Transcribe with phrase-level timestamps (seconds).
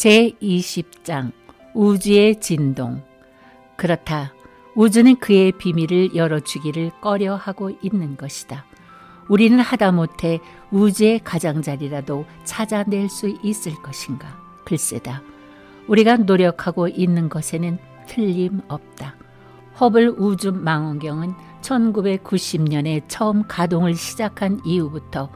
[0.00, 1.30] 제20장
[1.74, 3.02] 우주의 진동
[3.76, 4.32] 그렇다.
[4.74, 8.64] 우주는 그의 비밀을 열어주기를 꺼려하고 있는 것이다.
[9.28, 10.40] 우리는 하다못해
[10.70, 14.40] 우주의 가장자리라도 찾아낼 수 있을 것인가?
[14.64, 15.22] 글쎄다.
[15.86, 17.78] 우리가 노력하고 있는 것에는
[18.08, 19.16] 틀림없다.
[19.80, 25.30] 허블 우주 망원경은 1990년에 처음 가동을 시작한 이후부터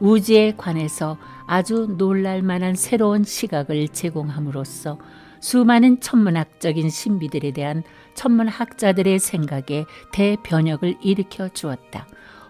[0.00, 4.98] 우주에 관해서 아주 놀랄만한 새로운 시각을 제공함으로써
[5.40, 7.82] 수많은 천문학적인 신비들에 대한
[8.14, 12.06] 천문학자들의 생각에 대변혁을 일으켜 주었다.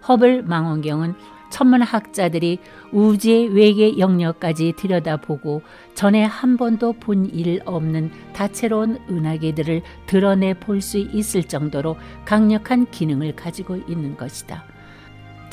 [0.09, 1.15] 허블 망원경은
[1.51, 2.59] 천문학자들이
[2.93, 5.63] 우주의 외계 영역까지 들여다보고
[5.95, 13.35] 전에 한 번도 본 일 없는 다채로운 은하계들을 드러내 볼 수 있을 정도로 강력한 기능을
[13.35, 14.65] 가지고 있는 것이다.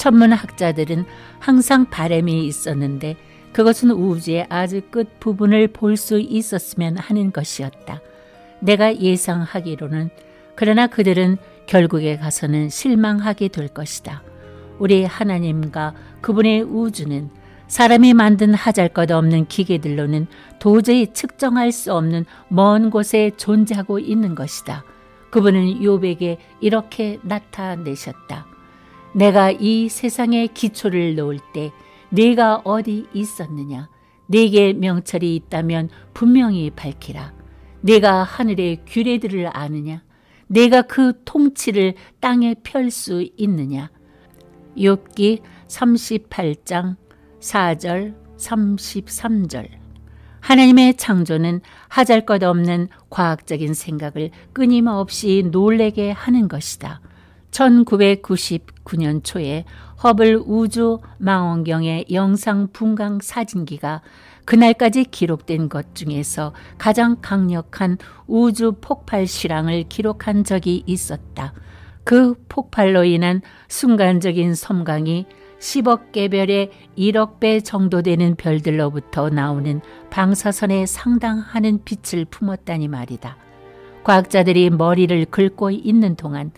[0.06, 1.06] 천문학자들은
[1.40, 3.16] 항상 바램이 있었는데
[3.54, 8.02] 그것은 우주의 아주 끝 부분을 볼 수 있었으면 하는 것이었다.
[8.60, 10.12] 내가 예상하기로는
[10.56, 14.22] 그러나 그들은 결국에 가서는 실망하게 될 것이다.
[14.78, 17.30] 우리 하나님과 그분의 우주는
[17.68, 20.28] 사람이 만든 하잘것없는 기계들로는
[20.60, 24.84] 도저히 측정할 수 없는 먼 곳에 존재하고 있는 것이다.
[25.32, 28.55] 그분은 요백에 이렇게 나타내셨다.
[29.16, 31.72] 내가 이 세상에 기초를 놓을 때
[32.10, 33.90] 네가 어디 있었느냐?
[34.28, 37.34] 네게 명철이 있다면 분명히 밝히라.
[37.80, 40.04] 네가 하늘의 규례들을 아느냐?
[40.48, 43.90] 네가 그 통치를 땅에 펼 수 있느냐?
[44.78, 46.98] 욥기 38장
[47.40, 49.70] 4절 33절
[50.42, 57.00] 하나님의 창조는 하잘것없는 과학적인 생각을 끊임없이 놀래게 하는 것이다.
[57.56, 59.66] 1999년 초에
[60.04, 64.02] 허블 우주 망원경의 영상 분광 사진기가
[64.44, 71.54] 그날까지 기록된 것 중에서 가장 강력한 우주 폭발 실황을 기록한 적이 있었다.
[72.04, 75.26] 그 폭발로 인한 순간적인 섬광이
[75.60, 83.38] 10억 개별의 1억 배 정도 되는 별들로부터 나오는 방사선에 상당하는 빛을 품었다니 말이다.
[84.04, 86.52] 과학자들이 머리를 긁고 있는 동안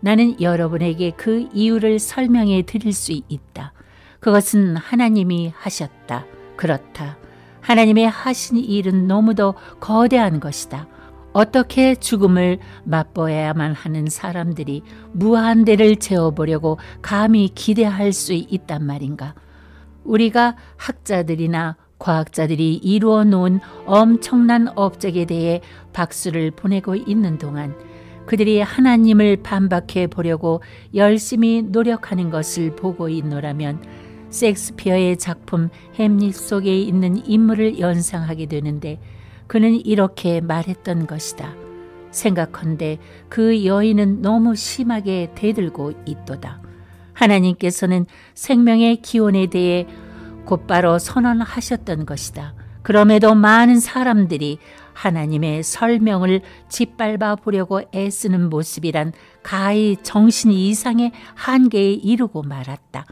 [0.00, 3.72] 나는 여러분에게 그 이유를 설명해 드릴 수 있다.
[4.20, 6.26] 그것은 하나님이 하셨다.
[6.56, 7.18] 그렇다.
[7.60, 10.88] 하나님의 하신 일은 너무도 거대한 것이다.
[11.32, 19.34] 어떻게 죽음을 맛보아야만 하는 사람들이 무한 대를 채워보려고 감히 기대할 수 있단 말인가.
[20.04, 25.60] 우리가 학자들이나 과학자들이 이루어 놓은 엄청난 업적에 대해
[25.92, 27.76] 박수를 보내고 있는 동안
[28.26, 30.62] 그들이 하나님을 반박해 보려고
[30.94, 33.82] 열심히 노력하는 것을 보고 있노라면
[34.30, 39.00] 섹스피어의 작품 햄릿 속에 있는 인물을 연상하게 되는데
[39.46, 41.54] 그는 이렇게 말했던 것이다.
[42.12, 42.98] 생각컨대
[43.28, 46.60] 그 여인은 너무 심하게 대들고 있도다.
[47.12, 49.86] 하나님께서는 생명의 기원에 대해
[50.44, 52.54] 곧바로 선언하셨던 것이다.
[52.82, 54.58] 그럼에도 많은 사람들이
[55.00, 59.12] 하나님의 설명을 짓밟아 보려고 애쓰는 모습이란
[59.42, 63.06] 가히 정신 이상의 한계에 이르고 말았다.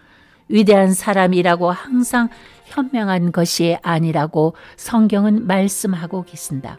[0.48, 2.28] 위대한 사람이라고 항상
[2.66, 6.78] 현명한 것이 아니라고 성경은 말씀하고 계신다.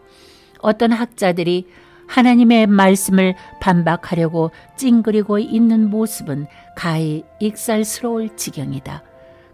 [0.59, 1.67] 어떤 학자들이
[2.07, 6.45] 하나님의 말씀을 반박하려고 찡그리고 있는 모습은
[6.75, 9.03] 가히 익살스러울 지경이다.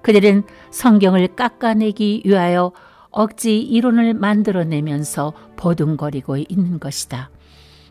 [0.02, 2.74] 그들은 성경을 깎아내기 위하여
[3.16, 7.30] 억지 이론을 만들어내면서 보둥거리고 있는 것이다.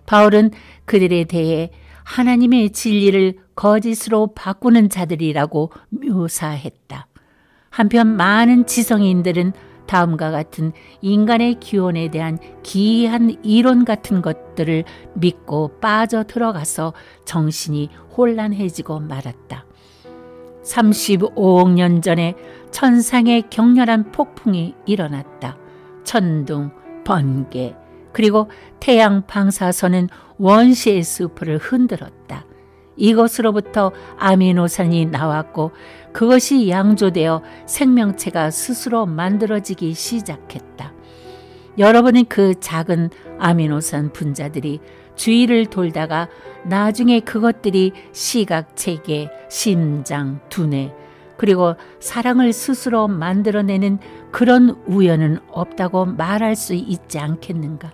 [0.05, 0.51] 바울은
[0.85, 1.71] 그들에 대해
[2.05, 7.07] 하나님의 진리를 거짓으로 바꾸는 자들이라고 묘사했다.
[7.71, 9.55] 한편 많은 지성인들은
[9.87, 16.93] 다음과 같은 인간의 기원에 대한 기이한 이론 같은 것들을 믿고 빠져 들어가서
[17.25, 19.65] 정신이 혼란해지고 말았다.
[20.65, 22.35] 35억 년 전에
[22.71, 25.57] 천상의 격렬한 폭풍이 일어났다.
[26.05, 26.71] 천둥,
[27.05, 27.75] 번개,
[28.13, 28.49] 그리고
[28.81, 30.09] 태양 방사선은
[30.39, 32.47] 원시의 숲을 흔들었다.
[32.97, 35.73] 이것으로부터 아미노산이 나왔고
[36.13, 40.93] 그것이 양조되어 생명체가 스스로 만들어지기 시작했다.
[41.77, 43.11] 여러분은 그 작은
[43.41, 44.79] 아미노산 분자들이
[45.17, 46.29] 주위를 돌다가
[46.65, 50.93] 나중에 그것들이 시각, 체계, 심장, 두뇌,
[51.37, 53.99] 그리고 사랑을 스스로 만들어내는
[54.31, 57.93] 그런 우연은 없다고 말할 수 있지 않겠는가?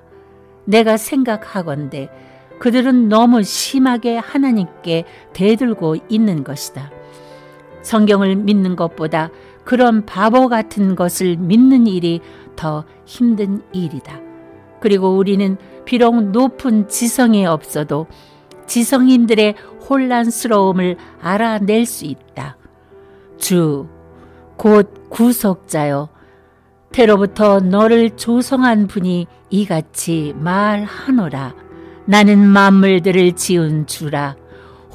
[0.64, 2.10] 내가 생각하건대
[2.58, 6.90] 그들은 너무 심하게 하나님께 대들고 있는 것이다.
[7.82, 9.30] 성경을 믿는 것보다
[9.64, 12.20] 그런 바보 같은 것을 믿는 일이
[12.56, 14.29] 더 힘든 일이다.
[14.80, 18.06] 그리고 우리는 비록 높은 지성에 없어도
[18.66, 19.54] 지성인들의
[19.88, 22.56] 혼란스러움을 알아낼 수 있다.
[23.38, 23.88] 주,
[24.56, 26.08] 곧 구속자여,
[26.92, 31.54] 태로부터 너를 조성한 분이 이같이 말하노라.
[32.04, 34.36] 나는 만물들을 지은 주라.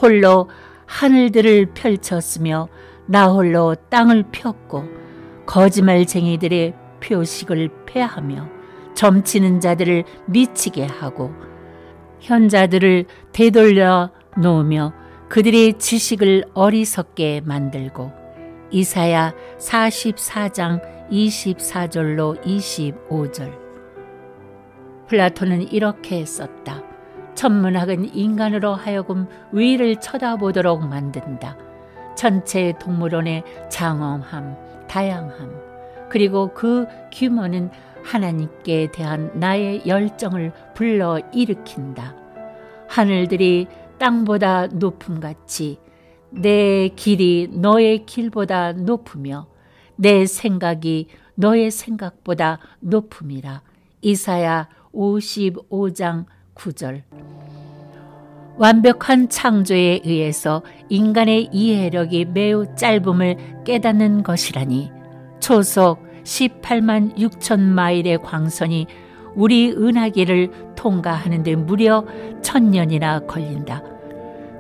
[0.02, 0.50] 홀로
[0.86, 2.68] 하늘들을 펼쳤으며
[3.06, 4.84] 나 홀로 땅을 폈고
[5.46, 8.55] 거짓말쟁이들의 표식을 폐하며
[8.96, 11.32] 점치는 자들을 미치게 하고
[12.20, 14.94] 현자들을 되돌려 놓으며
[15.30, 18.12] 그들의 지식을 어리석게 만들고
[18.72, 20.82] 이사야 44장
[21.12, 23.66] 24절로 25절
[25.08, 26.82] 플라톤은 이렇게 썼다.
[27.36, 31.58] 천문학은 인간으로 하여금 위를 쳐다보도록 만든다.
[32.16, 34.56] 전체 동물원의 장엄함,
[34.88, 35.66] 다양함,
[36.10, 37.70] 그리고 그 규모는
[38.06, 42.16] 하나님께 대한 나의 열정을 불러 일으킨다.
[42.88, 43.68] 하늘들이
[43.98, 45.80] 땅보다 높음 같이
[46.30, 49.48] 내 길이 너의 길보다 높으며
[49.96, 53.62] 내 생각이 너의 생각보다 높음이라.
[54.02, 57.02] 이사야 55장 9절.
[58.58, 64.92] 완벽한 창조에 의해서 인간의 이해력이 매우 짧음을 깨닫는 것이라니
[65.40, 68.88] 초속 18만 6천 마일의 광선이
[69.36, 72.06] 우리 은하계를 통과하는데 무려
[72.42, 73.84] 천년이나 걸린다.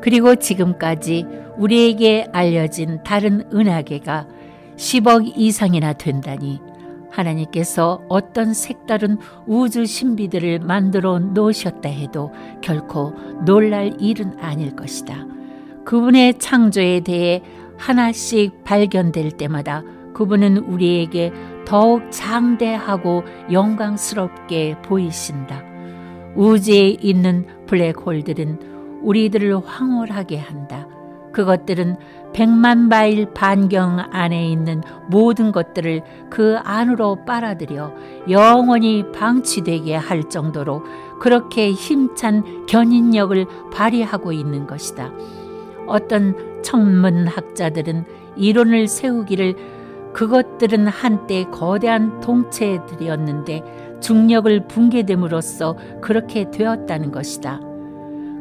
[0.01, 1.25] 그리고 지금까지
[1.57, 4.27] 우리에게 알려진 다른 은하계가
[4.75, 6.59] 10억 이상이나 된다니
[7.09, 13.13] 하나님께서 어떤 색다른 우주 신비들을 만들어 놓으셨다 해도 결코
[13.45, 15.25] 놀랄 일은 아닐 것이다.
[15.85, 17.41] 그분의 창조에 대해
[17.77, 19.83] 하나씩 발견될 때마다
[20.13, 21.31] 그분은 우리에게
[21.65, 25.63] 더욱 장대하고 영광스럽게 보이신다.
[26.35, 30.87] 우주에 있는 블랙홀들은 우리들을 황홀하게 한다.
[31.31, 31.97] 그것들은
[32.33, 37.93] 백만 마일 반경 안에 있는 모든 것들을 그 안으로 빨아들여
[38.29, 40.83] 영원히 방치되게 할 정도로
[41.19, 45.11] 그렇게 힘찬 견인력을 발휘하고 있는 것이다.
[45.87, 48.05] 어떤 천문학자들은
[48.37, 49.55] 이론을 세우기를
[50.15, 57.59] 그것들은 한때 거대한 동체들이었는데 중력을 붕괴됨으로써 그렇게 되었다는 것이다.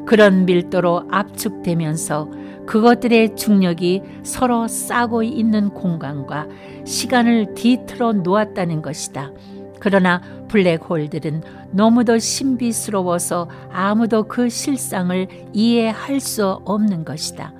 [0.06, 2.30] 그런 밀도로 압축되면서
[2.66, 6.46] 그것들의 중력이 서로 싸고 있는 공간과
[6.84, 9.32] 시간을 뒤틀어 놓았다는 것이다.
[9.80, 11.42] 그러나 블랙홀들은
[11.72, 17.52] 너무도 신비스러워서 아무도 그 실상을 이해할 수 없는 것이다.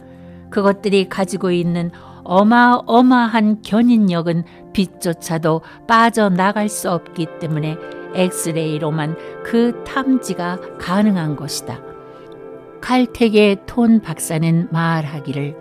[0.50, 1.90] 그것들이 가지고 있는
[2.25, 7.76] 어마어마한 견인력은 빛조차도 빠져나갈 수 없기 때문에
[8.15, 11.81] 엑스레이로만 그 탐지가 가능한 것이다.
[12.81, 15.56] 칼텍의 톤 박사는 말하기를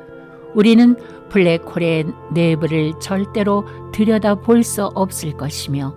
[0.55, 0.95] 우리는
[1.29, 5.95] 블랙홀의 내부를 절대로 들여다 볼 수 없을 것이며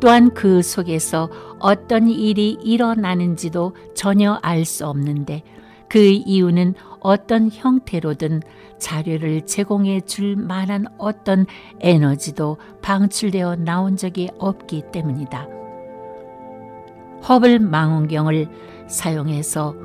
[0.00, 5.42] 또한 그 속에서 어떤 일이 일어나는지도 전혀 알 수 없는데
[5.88, 6.74] 그 이유는
[7.06, 8.42] 어떤 형태로든
[8.78, 11.46] 자료를 제공해 줄 만한 어떤
[11.78, 15.46] 에너지도 방출되어 나온 적이 없기 때문이다.
[17.28, 18.48] 허블 망원경을
[18.88, 19.76] 사용해서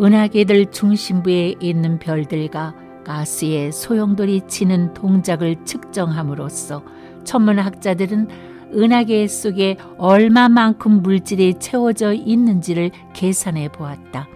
[0.00, 6.82] 은하계들 중심부에 있는 별들과 가스의 소용돌이 치는 동작을 측정함으로써
[7.22, 8.28] 천문학자들은
[8.74, 14.26] 은하계 속에 얼마만큼 물질이 채워져 있는지를 계산해 보았다.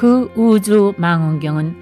[0.00, 1.76] 그 우주 망원경은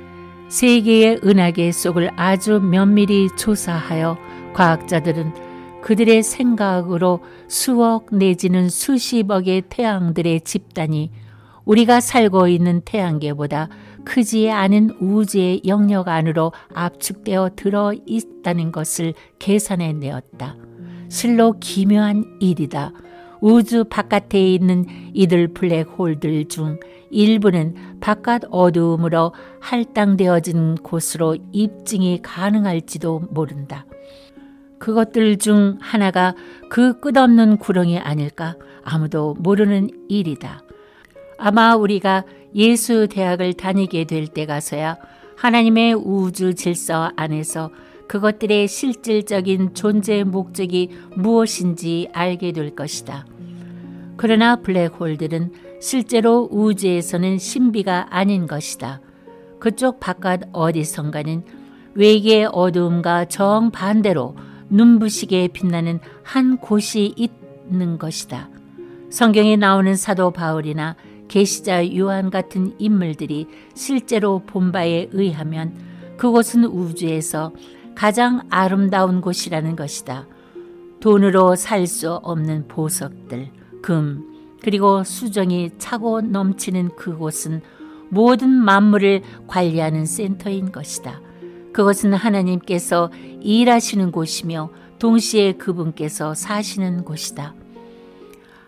[0.49, 4.19] 세계의 은하계 속을 아주 면밀히 조사하여
[4.55, 11.13] 과학자들은 그들의 생각으로 수억 내지는 수십억의 태양들의 집단이
[11.65, 13.69] 우리가 살고 있는 태양계보다
[14.05, 20.57] 크지 않은 우주의 영역 안으로 압축되어 들어 있다는 것을 계산해 내었다.
[21.09, 22.91] 실로 기묘한 일이다.
[23.41, 26.79] 우주 바깥에 있는 이들 블랙홀들 중
[27.11, 33.87] 일부는 바깥 어두움으로 할당되어진 곳으로 입증이 가능할지도 모른다.
[34.79, 36.35] 그것들 중 하나가
[36.69, 40.63] 그 끝없는 구렁이 아닐까 아무도 모르는 일이다.
[41.39, 44.97] 아마 우리가 예수 대학을 다니게 될 때 가서야
[45.37, 47.71] 하나님의 우주 질서 안에서
[48.09, 53.27] 그것들의 실질적인 존재 목적이 무엇인지 알게 될 것이다.
[54.17, 59.01] 그러나 블랙홀들은 실제로 우주에서는 신비가 아닌 것이다.
[59.61, 61.45] 그쪽 바깥 어디선가는
[61.95, 64.37] 외계의 어두움과 정반대로
[64.71, 68.49] 눈부시게 빛나는 한 곳이 있는 것이다.
[69.11, 70.97] 성경에 나오는 사도 바울이나
[71.29, 75.75] 계시자 요한 같은 인물들이 실제로 본 바에 의하면
[76.17, 77.53] 그곳은 우주에서
[77.99, 80.29] 가장 아름다운 곳이라는 것이다.
[81.01, 83.51] 돈으로 살 수 없는 보석들,
[83.83, 84.23] 금,
[84.63, 87.61] 그리고 수정이 차고 넘치는 그곳은
[88.09, 91.21] 모든 만물을 관리하는 센터인 것이다.
[91.73, 97.57] 그것은 하나님께서 일하시는 곳이며 동시에 그분께서 사시는 곳이다.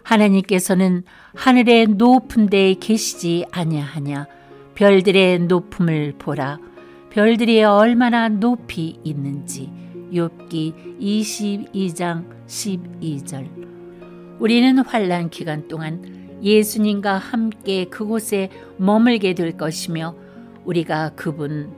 [0.03, 1.05] 하나님께서는
[1.37, 4.27] 하늘의 높은 데에 계시지 아니하냐
[4.75, 6.59] 별들의 높음을 보라
[7.11, 9.69] 별들이 얼마나 높이 있는지.
[10.13, 14.39] 욥기 22장 12절.
[14.39, 20.15] 우리는 환란 기간 동안 예수님과 함께 그곳에 머물게 될 것이며
[20.65, 21.73] 우리가 그분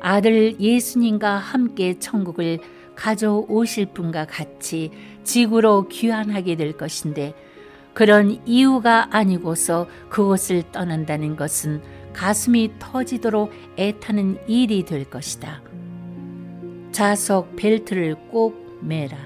[0.00, 2.58] 아들 예수님과 함께 천국을
[2.96, 4.90] 가져오실 분과 같이
[5.24, 7.34] 지구로 귀환하게 될 것인데
[7.92, 15.62] 그런 이유가 아니고서 그곳을 떠난다는 것은 가슴이 터지도록 애타는 일이 될 것이다.
[16.92, 19.16] 자석 벨트를 꼭 매라.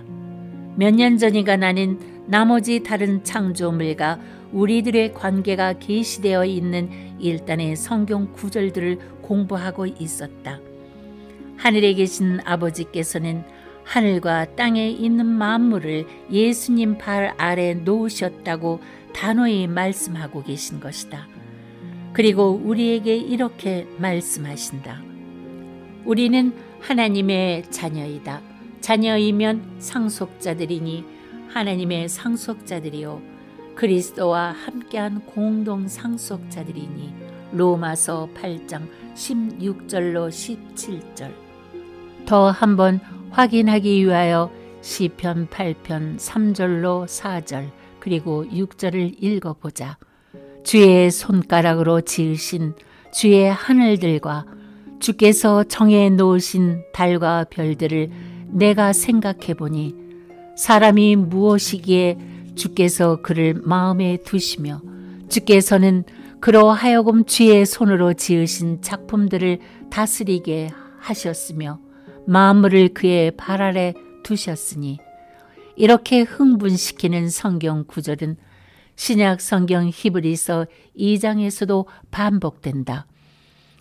[0.76, 4.18] 몇 년 전인가 나는 나머지 다른 창조물과
[4.52, 10.60] 우리들의 관계가 계시되어 있는 일단의 성경 구절들을 공부하고 있었다.
[11.56, 13.44] 하늘에 계신 아버지께서는
[13.84, 18.80] 하늘과 땅에 있는 만물을 예수님 발 아래 놓으셨다고
[19.12, 21.26] 단호히 말씀하고 계신 것이다.
[22.14, 25.02] 그리고 우리에게 이렇게 말씀하신다.
[26.04, 28.40] 우리는 하나님의 자녀이다.
[28.80, 31.04] 자녀이면 상속자들이니
[31.48, 33.20] 하나님의 상속자들이요.
[33.74, 37.12] 그리스도와 함께한 공동 상속자들이니
[37.52, 41.32] 로마서 8장 16절로 17절.
[42.26, 44.52] 더 한번 확인하기 위하여
[44.82, 49.98] 시편 8편 3절로 4절 그리고 6절을 읽어보자.
[50.64, 52.74] 주의 손가락으로 지으신
[53.12, 54.46] 주의 하늘들과
[54.98, 58.10] 주께서 정해 놓으신 달과 별들을
[58.48, 59.94] 내가 생각해 보니
[60.56, 62.18] 사람이 무엇이기에
[62.54, 64.80] 주께서 그를 마음에 두시며
[65.28, 66.04] 주께서는
[66.40, 69.58] 그로 하여금 주의 손으로 지으신 작품들을
[69.90, 71.78] 다스리게 하셨으며
[72.26, 73.92] 만물을 그의 발 아래
[74.22, 74.98] 두셨으니
[75.76, 78.36] 이렇게 흥분시키는 성경 구절은
[78.96, 80.66] 신약 성경 히브리서
[80.98, 83.06] 2장에서도 반복된다.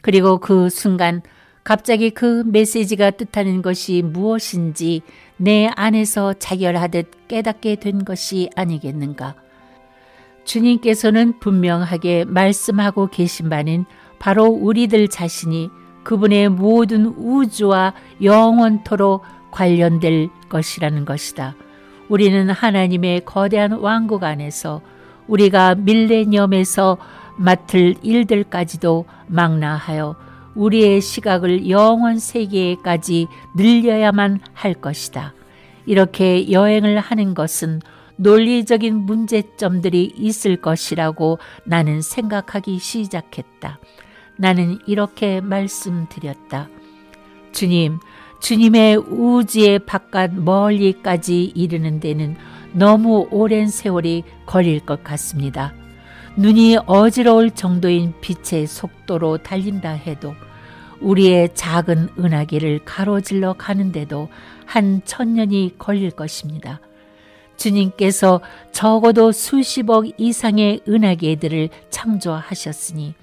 [0.01, 1.21] 그리고 그 순간
[1.63, 5.01] 갑자기 그 메시지가 뜻하는 것이 무엇인지
[5.37, 9.35] 내 안에서 자결하듯 깨닫게 된 것이 아니겠는가.
[10.43, 13.85] 주님께서는 분명하게 말씀하고 계신 바는
[14.19, 15.69] 바로 우리들 자신이
[16.03, 21.55] 그분의 모든 우주와 영원토로 관련될 것이라는 것이다.
[22.09, 24.81] 우리는 하나님의 거대한 왕국 안에서
[25.27, 26.97] 우리가 밀레니엄에서
[27.37, 30.15] 맡을 일들까지도 망라하여
[30.55, 35.33] 우리의 시각을 영원 세계까지 늘려야만 할 것이다.
[35.85, 37.81] 이렇게 여행을 하는 것은
[38.17, 43.79] 논리적인 문제점들이 있을 것이라고 나는 생각하기 시작했다.
[44.37, 46.69] 나는 이렇게 말씀드렸다.
[47.51, 47.99] 주님,
[48.43, 52.35] 주님의 우주의 바깥 멀리까지 이르는 데는
[52.73, 55.73] 너무 오랜 세월이 걸릴 것 같습니다.
[56.35, 60.35] 눈이 어지러울 정도인 빛의 속도로 달린다 해도
[60.99, 64.27] 우리의 작은 은하계를 가로질러 가는데도
[64.65, 66.81] 한 천년이 걸릴 것입니다.
[67.55, 68.41] 주님께서
[68.73, 73.13] 적어도 수십억 이상의 은하계들을 창조하셨으니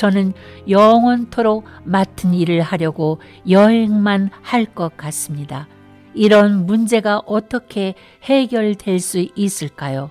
[0.00, 0.32] 저는
[0.66, 5.68] 영원토록 맡은 일을 하려고 여행만 할 것 같습니다.
[6.14, 10.08] 이런 문제가 어떻게 해결될 수 있을까요?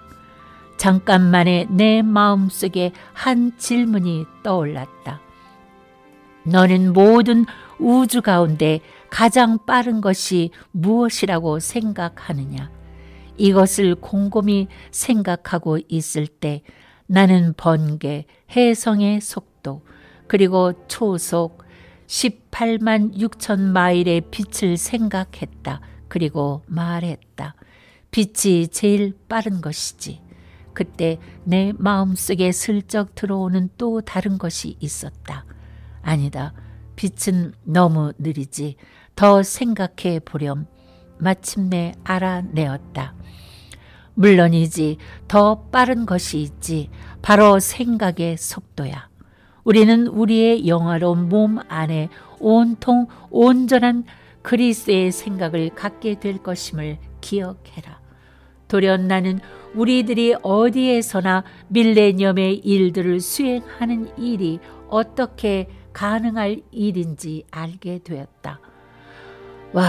[0.78, 5.22] 잠깐만에 내 마음속에 한 질문이 떠올랐다.
[6.44, 7.46] 너는 모든
[7.80, 12.70] 우주 가운데 가장 빠른 것이 무엇이라고 생각하느냐?
[13.38, 16.62] 이것을 곰곰이 생각하고 있을 때
[17.08, 19.20] 나는 번개, 해성의
[19.60, 19.82] 속도,
[20.28, 21.64] 그리고 초속
[22.08, 25.82] 18만 6천 마일의 빛을 생각했다.
[26.08, 27.56] 그리고 말했다.
[28.12, 30.22] 빛이 제일 빠른 것이지.
[30.74, 35.46] 그때 내 마음속에 슬쩍 들어오는 또 다른 것이 있었다.
[36.02, 36.54] 아니다.
[36.96, 38.76] 빛은 너무 느리지.
[39.16, 40.66] 더 생각해 보렴.
[41.20, 43.14] 마침내 알아내었다.
[44.16, 44.98] 물론이지
[45.28, 46.90] 더 빠른 것이 있지.
[47.22, 49.09] 바로 생각의 속도야.
[49.70, 52.10] 우리는 우리의 영화로운 몸 안에
[52.40, 54.04] 온통 온전한
[54.42, 58.00] 그리스의 생각을 갖게 될 것임을 기억해라.
[58.68, 59.40] 돌연 나는
[59.76, 64.58] 우리들이 어디에서나 밀레니엄의 일들을 수행하는 일이
[64.88, 68.60] 어떻게 가능할 일인지 알게 되었다.
[69.74, 69.86] 와,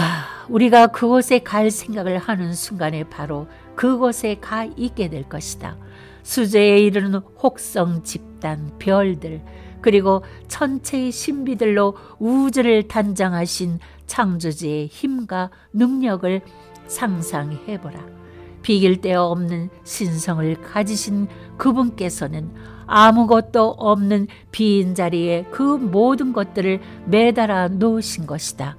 [0.51, 3.47] 우리가 그곳에 갈 생각을 하는 순간에 바로
[3.77, 5.79] 그곳에 가 있게 될 것이다.
[6.23, 9.41] 수제에 이르는 혹성 집단, 별들,
[9.81, 16.41] 그리고 천체의 신비들로 우주를 단장하신 창조주의 힘과 능력을
[16.87, 18.21] 상상해보라.
[18.63, 22.51] 비길 데 없는 신성을 가지신 그분께서는
[22.87, 28.77] 아무것도 없는 빈 자리에 그 모든 것들을 매달아 놓으신 것이다.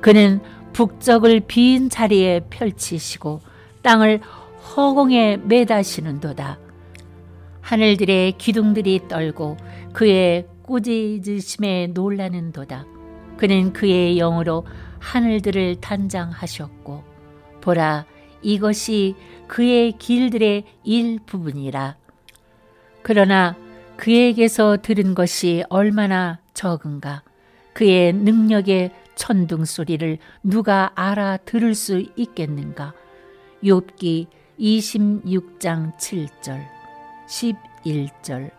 [0.00, 0.40] 그는
[0.74, 3.40] 북적을 빈 자리에 펼치시고
[3.82, 4.20] 땅을
[4.76, 6.58] 허공에 매다시는도다.
[7.64, 9.56] 하늘들의 기둥들이 떨고
[9.94, 12.84] 그의 꾸짖으심에 놀라는도다.
[13.38, 14.66] 그는 그의 영으로
[15.00, 17.02] 하늘들을 단장하셨고
[17.62, 18.04] 보라
[18.42, 19.14] 이것이
[19.48, 21.96] 그의 길들의 일부분이라.
[23.02, 23.56] 그러나
[23.96, 27.22] 그에게서 들은 것이 얼마나 적은가.
[27.72, 32.92] 그의 능력의 천둥 소리를 누가 알아 들을 수 있겠는가.
[33.62, 34.26] 욥기
[34.58, 36.73] 26장 7절,
[37.26, 38.50] 11절,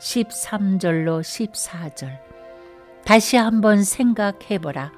[0.00, 2.18] 13절로 14절.
[3.04, 4.92] 다시 한번 생각해보라.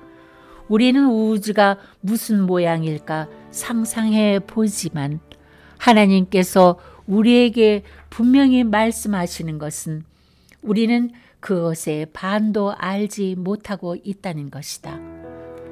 [0.68, 5.20] 우리는 우주가 무슨 모양일까 상상해 보지만
[5.78, 10.04] 하나님께서 우리에게 분명히 말씀하시는 것은
[10.62, 11.10] 우리는
[11.40, 14.98] 그것의 반도 알지 못하고 있다는 것이다.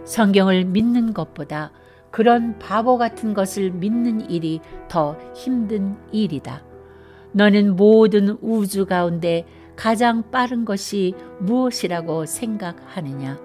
[0.05, 1.73] 성경을 믿는 것보다
[2.11, 6.66] 그런 바보 같은 것을 믿는 일이 더 힘든 일이다.
[7.37, 9.45] 너는 모든 우주 가운데
[9.77, 13.39] 가장 빠른 것이 무엇이라고 생각하느냐?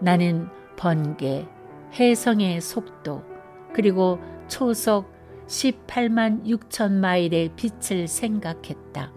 [0.00, 1.46] 나는 번개,
[1.92, 3.22] 해성의 속도,
[3.72, 4.18] 그리고
[4.48, 5.12] 초속
[5.46, 9.12] 18만 6천 마일의 빛을 생각했다.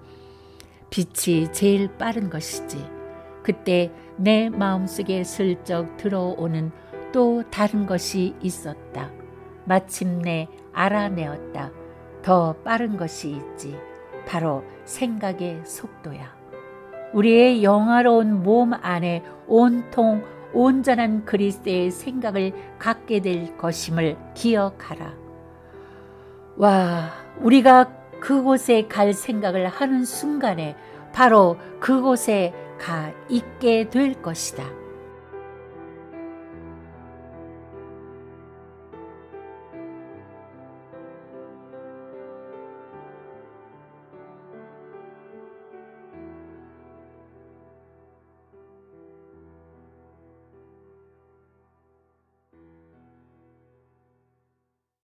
[0.91, 2.77] 빛이 제일 빠른 것이지.
[3.41, 6.71] 그때 내 마음속에 슬쩍 들어오는
[7.11, 9.09] 또 다른 것이 있었다.
[9.65, 11.71] 마침내 알아내었다.
[12.21, 13.86] 더 빠른 것이 있지.
[14.27, 16.35] 바로 생각의 속도야.
[17.13, 25.13] 우리의 영화로운 몸 안에 온통 온전한 그리스도의 생각을 갖게 될 것임을 기억하라.
[26.57, 30.75] 와, 우리가 그곳에 갈 생각을 하는 순간에
[31.13, 34.63] 바로 그곳에 가 있게 될 것이다.